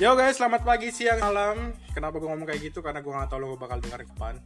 [0.00, 1.76] Yo guys, selamat pagi, siang, malam.
[1.92, 2.80] Kenapa gue ngomong kayak gitu?
[2.80, 4.40] Karena gue gak tau lo bakal dengar kapan.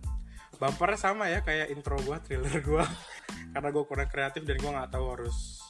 [0.58, 2.82] Bumpernya sama ya kayak intro gue, thriller gue.
[3.54, 5.62] Karena gue kurang kreatif dan gue gak tahu harus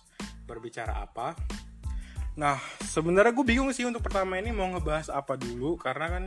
[0.49, 1.37] berbicara apa.
[2.41, 6.25] Nah, sebenarnya gue bingung sih untuk pertama ini mau ngebahas apa dulu karena kan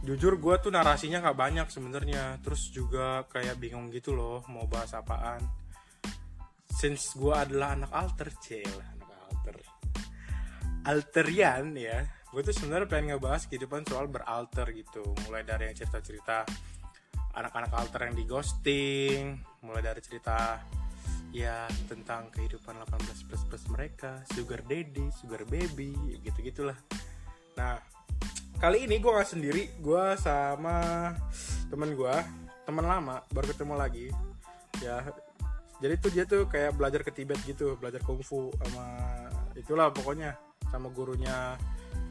[0.00, 2.40] jujur gue tuh narasinya nggak banyak sebenarnya.
[2.40, 5.44] Terus juga kayak bingung gitu loh mau bahas apaan.
[6.72, 9.56] Since gue adalah anak alter, cel, anak alter.
[10.88, 12.23] Alterian ya.
[12.34, 15.06] Gue tuh sebenarnya pengen ngebahas kehidupan soal beralter gitu.
[15.30, 16.42] Mulai dari yang cerita-cerita
[17.38, 20.58] anak-anak alter yang di ghosting, mulai dari cerita
[21.34, 25.90] ya tentang kehidupan 18 plus plus mereka sugar daddy sugar baby
[26.22, 26.78] gitu gitulah
[27.58, 27.82] nah
[28.62, 31.10] kali ini gue gak sendiri gue sama
[31.66, 32.14] temen gue
[32.62, 34.06] teman lama baru ketemu lagi
[34.78, 35.02] ya
[35.82, 38.86] jadi tuh dia tuh kayak belajar ke Tibet gitu belajar kungfu sama
[39.58, 40.38] itulah pokoknya
[40.70, 41.58] sama gurunya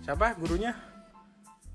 [0.04, 0.36] siapa?
[0.36, 0.72] Gurunya?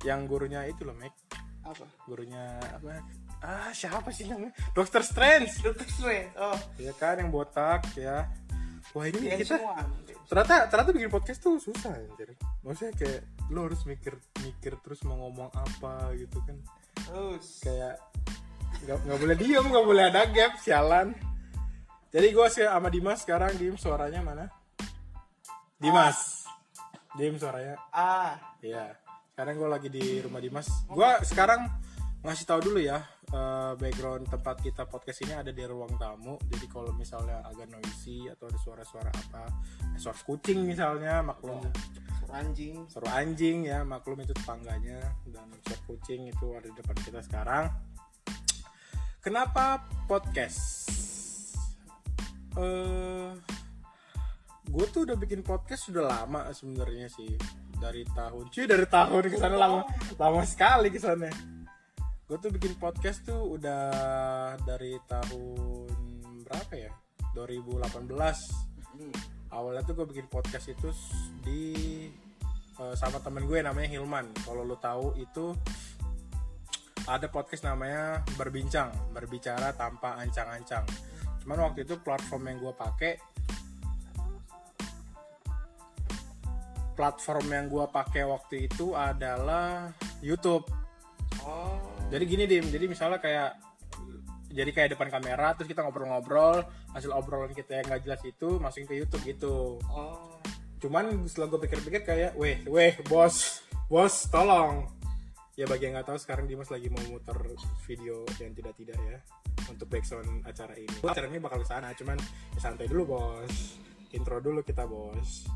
[0.04, 1.16] Yang gurunya itu loh Mac.
[1.64, 1.84] Apa?
[2.06, 3.02] Gurunya apa?
[3.42, 4.54] Ah siapa sih namanya?
[4.76, 5.58] Doctor Strange.
[5.64, 6.58] Doctor Strange oh.
[6.78, 8.28] Ya kan yang botak ya.
[8.96, 9.84] Wah ini yang kita semua
[10.28, 12.36] ternyata ternyata bikin podcast tuh susah anjir.
[12.60, 16.56] Maksudnya kayak lo harus mikir mikir terus mau ngomong apa gitu kan.
[16.94, 17.64] Terus.
[17.64, 17.96] Kayak
[18.84, 21.16] nggak nggak boleh diem nggak boleh ada gap sialan.
[22.08, 24.44] Jadi gue sih sama Dimas sekarang diem suaranya mana?
[25.76, 26.37] Dimas
[27.18, 28.94] diem suaranya ah Iya.
[29.38, 30.66] Sekarang gue lagi di rumah Dimas.
[30.90, 31.62] Gue sekarang
[32.26, 32.98] ngasih tahu dulu ya
[33.30, 36.34] eh, background tempat kita podcast ini ada di ruang tamu.
[36.50, 39.46] Jadi kalau misalnya agak noisy atau ada suara-suara apa,
[39.94, 41.62] eh, suara kucing misalnya, maklum
[42.18, 44.98] suara anjing suara anjing ya, maklum itu tetangganya
[45.30, 47.70] dan suara kucing itu ada di depan kita sekarang.
[49.22, 50.90] Kenapa podcast?
[52.58, 53.30] Eh,
[54.68, 57.32] gue tuh udah bikin podcast sudah lama sebenarnya sih.
[57.78, 59.80] Dari tahun cuy dari tahun ke sana lama
[60.18, 61.30] lama sekali ke sana.
[62.28, 63.82] Gue tuh bikin podcast tuh udah
[64.66, 65.88] dari tahun
[66.44, 66.92] berapa ya?
[67.32, 69.14] 2018 Hmm.
[69.54, 70.90] awalnya tuh gue bikin podcast itu
[71.46, 71.62] di
[72.82, 74.26] eh, sama temen gue namanya Hilman.
[74.42, 75.54] Kalau lo tahu itu
[77.06, 80.82] ada podcast namanya berbincang berbicara tanpa ancang-ancang.
[81.40, 83.12] Cuman waktu itu platform yang gue pakai
[86.98, 90.66] platform yang gue pakai waktu itu adalah YouTube.
[91.46, 91.78] Oh.
[92.10, 92.66] Jadi gini dim.
[92.66, 93.54] Jadi misalnya kayak
[94.50, 98.90] jadi kayak depan kamera terus kita ngobrol-ngobrol hasil obrolan kita yang nggak jelas itu masukin
[98.90, 99.78] ke YouTube gitu.
[99.86, 100.42] Oh.
[100.82, 104.90] Cuman setelah gue pikir-pikir kayak weh weh bos bos tolong.
[105.54, 107.38] Ya bagi yang nggak tahu sekarang Dimas lagi mau muter
[107.86, 109.18] video yang tidak tidak ya
[109.70, 110.98] untuk background acara ini.
[111.06, 112.18] Acara ini bakal ke sana cuman
[112.58, 113.78] ya santai dulu bos.
[114.10, 115.46] Intro dulu kita bos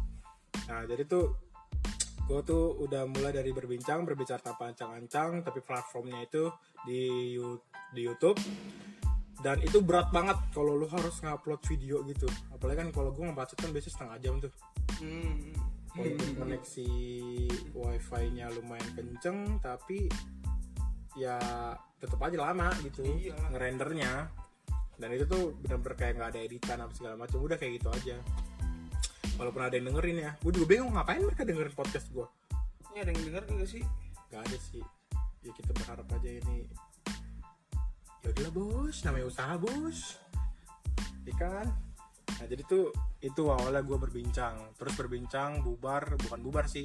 [0.70, 1.34] nah jadi tuh
[2.22, 6.48] gue tuh udah mulai dari berbincang berbicara tanpa ancang-ancang tapi platformnya itu
[6.86, 7.34] di
[7.92, 8.38] di YouTube.
[9.42, 12.30] Dan itu berat banget kalau lu harus ngupload video gitu.
[12.54, 14.52] Apalagi kan kalau gue ngebacot kan biasanya setengah jam tuh.
[15.02, 15.50] Hmm.
[15.92, 16.88] walaupun koneksi
[17.76, 20.08] wifi-nya lumayan kenceng tapi
[21.12, 21.36] ya
[22.00, 23.36] tetap aja lama gitu Iya.
[23.52, 24.12] ngerendernya.
[24.96, 28.16] Dan itu tuh bener-bener kayak nggak ada editan apa segala macam udah kayak gitu aja
[29.40, 30.32] walaupun ada yang dengerin ya.
[30.40, 32.26] Gue juga bingung ngapain mereka dengerin podcast gue
[32.92, 33.84] ini ada yang denger gak sih?
[34.28, 34.84] Nggak ada sih.
[35.42, 36.68] Ya kita berharap aja ini.
[38.22, 38.96] Ya udahlah bos.
[39.08, 40.20] Namanya usaha bos.
[41.22, 41.68] Ikan
[42.32, 42.90] nah jadi tuh
[43.24, 44.76] itu awalnya gue berbincang.
[44.76, 46.20] Terus berbincang bubar.
[46.20, 46.84] Bukan bubar sih.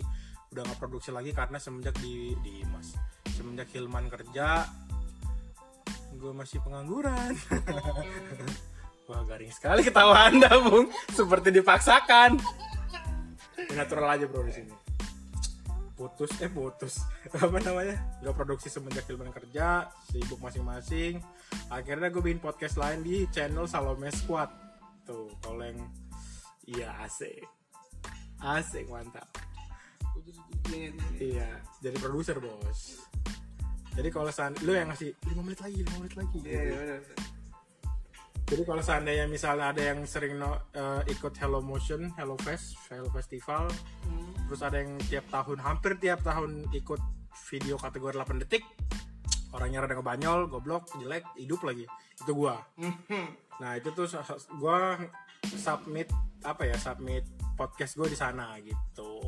[0.56, 2.96] Udah nggak produksi lagi karena semenjak di di mas
[3.36, 4.66] semenjak Hilman kerja
[6.18, 7.38] gue masih pengangguran
[9.07, 10.91] wah garing sekali ketawa anda bung.
[11.12, 12.35] Seperti dipaksakan.
[13.73, 14.75] Natural aja bro di sini.
[15.97, 17.01] Putus eh putus.
[17.34, 17.95] Apa namanya?
[18.22, 21.23] Nggak produksi semenjak Hilman kerja sibuk masing-masing.
[21.72, 24.51] Akhirnya gue bikin podcast lain di channel Salome Squad.
[25.07, 25.31] Tuh
[25.63, 25.80] yang
[26.68, 27.42] iya asik.
[28.44, 29.25] Asik mantap.
[31.18, 31.48] Iya
[31.80, 33.01] jadi produser bos.
[33.98, 36.38] Jadi kalau seand- lu yang ngasih 5 menit lagi 5 menit lagi.
[36.45, 37.37] Iya iya benar
[38.47, 43.11] Jadi kalau seandainya misalnya ada yang sering no- eh, ikut Hello Motion, Hello Fest, Hello
[43.11, 43.67] Festival,
[44.07, 44.31] Hmm.
[44.47, 47.01] terus ada yang tiap tahun, hampir tiap tahun ikut
[47.51, 48.63] video kategori 8 detik,
[49.51, 51.83] orangnya rada ngebanyol, goblok, jelek, hidup lagi,
[52.15, 52.63] itu gua.
[52.79, 53.35] Hmm.
[53.59, 54.07] Nah itu tuh
[54.55, 54.95] gua
[55.44, 56.07] submit
[56.39, 57.27] apa ya, submit
[57.59, 59.27] podcast gua di sana gitu.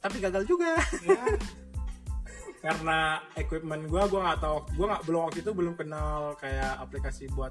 [0.00, 0.80] Tapi gagal juga.
[1.04, 1.22] ya
[2.64, 7.26] karena equipment gua gua nggak tahu gua nggak belum waktu itu belum kenal kayak aplikasi
[7.34, 7.50] buat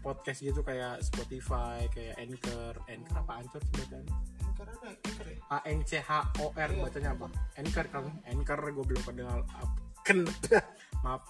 [0.00, 2.74] podcast gitu kayak Spotify kayak Anchor.
[2.86, 5.38] Anchor apa Anchor sebutannya Anchor ada Anchor ya?
[5.48, 6.82] A N C H O R Iya.
[6.82, 7.26] bacanya apa?
[7.54, 9.38] Anchor kan Anchor gue belum kenal
[10.02, 10.26] ken
[11.06, 11.22] maaf.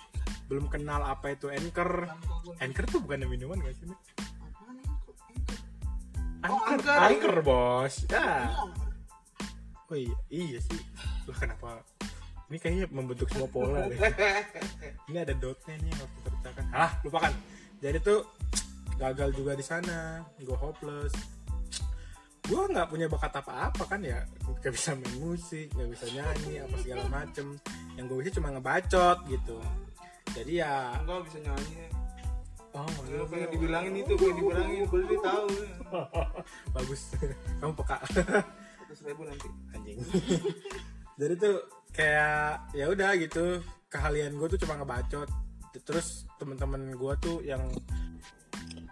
[0.48, 2.08] Belum kenal apa itu Anchor.
[2.58, 3.88] Anchor tuh bukan minuman gak sih
[6.42, 6.74] Anchor?
[6.74, 6.98] Anchor.
[6.98, 7.34] Anchor.
[7.40, 7.94] Bos.
[8.08, 8.50] Ya.
[9.86, 10.80] Oh iya iya sih.
[11.28, 11.84] Lah kenapa?
[12.48, 13.96] Ini kayaknya membentuk semua pola deh.
[15.08, 17.32] Ini ada dotnya nih yang harus dikerjakan ah lupakan
[17.82, 18.22] jadi tuh
[18.94, 21.10] gagal juga di sana gue hopeless.
[22.46, 24.22] Gue nggak punya bakat apa-apa kan ya.
[24.62, 27.58] Gak bisa main musik nggak bisa nyanyi apa segala macem.
[27.98, 29.58] Yang gue bisa cuma ngebacot gitu.
[30.30, 31.74] Jadi ya enggak bisa nyanyi.
[31.74, 31.88] Ya.
[32.78, 34.82] oh Lu pengen dibilangin itu pengen dibilangin.
[34.94, 35.46] Boleh dia tahu.
[36.70, 37.02] Bagus.
[37.58, 37.98] Kamu peka.
[38.14, 39.48] Seratus ribu nanti.
[39.74, 39.98] Anjing.
[41.20, 41.56] Jadi tuh
[41.90, 43.58] kayak ya udah gitu.
[43.90, 45.42] Keahlian gue tuh cuma ngebacot
[45.82, 47.62] terus temen-temen gue tuh yang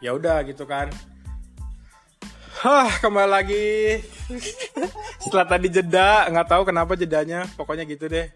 [0.02, 0.90] ya udah gitu kan
[2.60, 4.04] Hah, kembali lagi.
[5.24, 7.48] Setelah tadi jeda, nggak tahu kenapa jedanya.
[7.56, 8.28] Pokoknya gitu deh.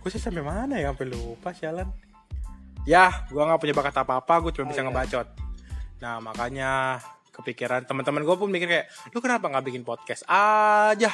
[0.00, 0.88] Gue sih sampai mana ya?
[0.88, 1.84] Sampai lupa sialan.
[2.88, 4.40] Ya, gue nggak punya bakat apa-apa.
[4.40, 5.28] Gue cuma bisa ngebacot.
[6.00, 6.96] Nah, makanya
[7.28, 11.12] kepikiran teman-teman gue pun mikir kayak, lu kenapa nggak bikin podcast aja?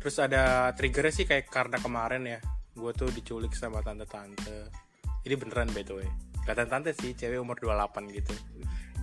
[0.00, 2.40] Terus ada triggernya sih kayak karena kemarin ya,
[2.72, 4.87] gue tuh diculik sama tante-tante.
[5.28, 6.08] Ini beneran by the way.
[6.48, 8.32] Gak tante-tante sih, cewek umur 28 gitu.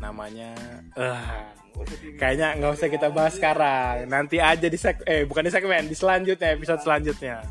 [0.02, 0.58] Namanya,
[1.86, 4.10] di- kayaknya nggak usah kita bahas sekarang.
[4.10, 7.46] Nanti aja di seg eh bukan di segmen, di selanjutnya episode selanjutnya.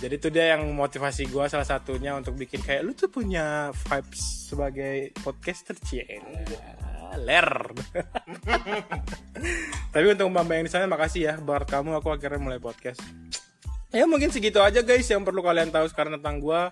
[0.00, 4.52] Jadi itu dia yang motivasi gue salah satunya untuk bikin kayak lu tuh punya vibes
[4.52, 6.04] sebagai podcaster cie
[7.18, 7.50] ler.
[9.92, 13.02] Tapi untuk mbak yang di sana makasih ya buat kamu aku akhirnya mulai podcast.
[13.90, 16.62] Ya mungkin segitu aja guys yang perlu kalian tahu sekarang tentang gue.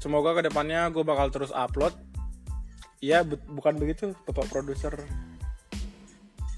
[0.00, 1.92] Semoga ke depannya gue bakal terus upload.
[3.00, 4.92] Iya bu- bukan begitu bapak produser.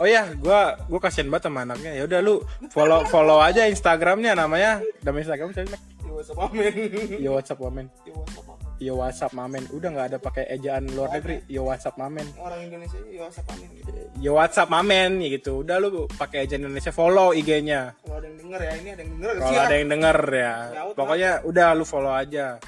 [0.02, 1.94] Oh ya, gua gua kasihan banget sama anaknya.
[1.94, 2.42] Ya udah lu
[2.74, 4.82] follow follow aja Instagramnya namanya.
[5.06, 5.54] Nama Instagram?
[5.54, 6.74] Ya WhatsApp amin
[7.22, 7.86] Yo WhatsApp Mamen.
[8.02, 9.62] Ya WhatsApp amin Yo WhatsApp Mamen.
[9.70, 11.46] Udah nggak ada pakai ejaan luar negeri.
[11.46, 12.26] Yo WhatsApp Mamen.
[12.34, 15.52] orang Indonesia ya WhatsApp amin gitu Yo WhatsApp Mamen ya gitu.
[15.62, 17.94] Udah lu pakai ejaan Indonesia follow IG-nya.
[18.02, 20.52] kalau ada yang denger ya ini ada yang denger Kalau ada yang denger ya.
[20.98, 22.58] Pokoknya udah lu follow aja.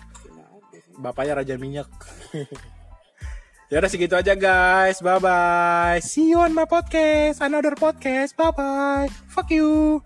[0.98, 1.90] Bapaknya Raja Minyak.
[3.72, 5.02] ya udah segitu aja guys.
[5.02, 5.98] Bye bye.
[6.00, 7.42] See you on my podcast.
[7.42, 8.38] Another podcast.
[8.38, 9.08] Bye bye.
[9.30, 10.02] Fuck you.